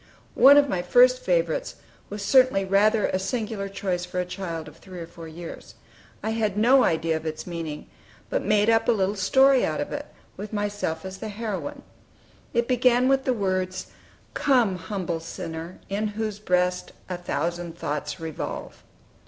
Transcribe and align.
One 0.33 0.57
of 0.57 0.67
my 0.67 0.81
first 0.81 1.21
favorites 1.23 1.75
was 2.09 2.25
certainly 2.25 2.65
rather 2.65 3.05
a 3.05 3.19
singular 3.19 3.69
choice 3.69 4.03
for 4.03 4.19
a 4.19 4.25
child 4.25 4.67
of 4.67 4.77
three 4.77 4.97
or 4.97 5.05
four 5.05 5.27
years. 5.27 5.75
I 6.23 6.31
had 6.31 6.57
no 6.57 6.83
idea 6.83 7.15
of 7.15 7.25
its 7.27 7.45
meaning, 7.45 7.87
but 8.27 8.43
made 8.43 8.67
up 8.67 8.87
a 8.87 8.91
little 8.93 9.15
story 9.15 9.63
out 9.63 9.79
of 9.79 9.91
it, 9.91 10.07
with 10.37 10.53
myself 10.53 11.05
as 11.05 11.19
the 11.19 11.29
heroine. 11.29 11.83
It 12.51 12.67
began 12.67 13.09
with 13.09 13.25
the 13.25 13.33
words 13.35 13.91
"Come, 14.33 14.77
humble 14.77 15.19
sinner, 15.19 15.79
in 15.87 16.07
whose 16.07 16.39
breast 16.39 16.93
A 17.07 17.15
thousand 17.17 17.77
thoughts 17.77 18.19
revolve." 18.19 18.83